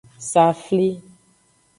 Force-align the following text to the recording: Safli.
Safli. 0.31 0.89